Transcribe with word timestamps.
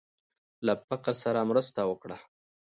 له 0.65 0.73
فقير 0.87 1.15
سره 1.23 1.41
مرسته 1.51 1.81
وکړه. 1.91 2.17